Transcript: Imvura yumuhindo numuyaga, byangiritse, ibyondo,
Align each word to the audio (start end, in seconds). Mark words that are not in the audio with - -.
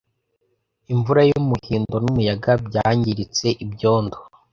Imvura 0.93 1.21
yumuhindo 1.29 1.95
numuyaga, 2.03 2.51
byangiritse, 2.65 3.45
ibyondo, 3.63 4.17